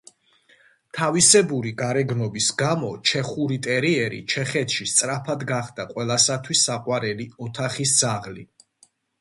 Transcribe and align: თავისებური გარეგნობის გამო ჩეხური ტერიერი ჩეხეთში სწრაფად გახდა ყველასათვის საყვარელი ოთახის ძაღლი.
თავისებური 0.99 1.73
გარეგნობის 1.81 2.47
გამო 2.61 2.89
ჩეხური 3.11 3.59
ტერიერი 3.69 4.23
ჩეხეთში 4.35 4.89
სწრაფად 4.93 5.47
გახდა 5.53 5.87
ყველასათვის 5.93 6.67
საყვარელი 6.71 7.31
ოთახის 7.49 7.97
ძაღლი. 8.03 8.49